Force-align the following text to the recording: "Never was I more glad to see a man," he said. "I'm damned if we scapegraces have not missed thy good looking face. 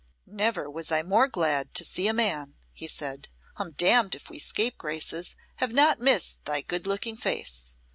"Never 0.25 0.67
was 0.67 0.91
I 0.91 1.03
more 1.03 1.27
glad 1.27 1.75
to 1.75 1.85
see 1.85 2.07
a 2.07 2.11
man," 2.11 2.55
he 2.73 2.87
said. 2.87 3.29
"I'm 3.57 3.73
damned 3.73 4.15
if 4.15 4.31
we 4.31 4.39
scapegraces 4.39 5.35
have 5.57 5.73
not 5.73 5.99
missed 5.99 6.43
thy 6.43 6.61
good 6.61 6.87
looking 6.87 7.17
face. 7.17 7.75